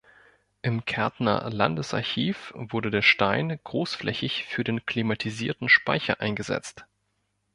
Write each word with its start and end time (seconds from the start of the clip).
Im 0.63 0.83
Kärntner 0.85 1.47
Landesarchiv 1.51 2.53
wurde 2.55 2.89
der 2.89 3.03
Stein 3.03 3.59
großflächig 3.63 4.45
für 4.47 4.63
den 4.63 4.83
klimatisierten 4.87 5.69
Speicher 5.69 6.19
eingesetzt. 6.21 6.85